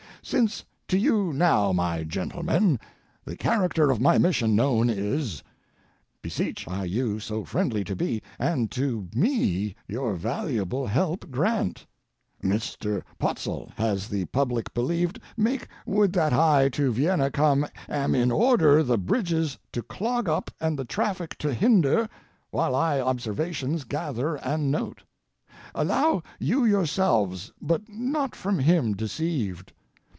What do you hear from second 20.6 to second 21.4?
and the traffic